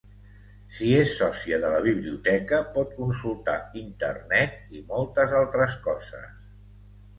Si 0.77 0.87
és 0.99 1.11
sòcia 1.19 1.59
de 1.63 1.69
la 1.73 1.81
biblioteca, 1.87 2.63
pot 2.79 2.97
consultar 3.03 3.59
Internet 3.83 4.75
i 4.81 4.85
moltes 4.95 5.39
altres 5.45 5.81
coses. 5.87 6.29